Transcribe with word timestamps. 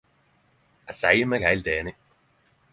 Eg 0.91 0.95
seier 1.01 1.27
meg 1.29 1.41
heilt 1.45 1.67
einig! 1.77 1.97